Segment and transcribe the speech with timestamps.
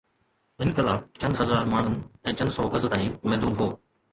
[0.65, 1.99] انقلاب چند هزار ماڻهن
[2.33, 3.71] ۽ چند سو گز تائين محدود هو.